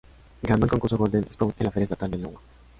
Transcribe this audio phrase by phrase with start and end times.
[0.41, 2.39] Ganó el concurso Golden Sprout en la Feria Estatal de Iowa.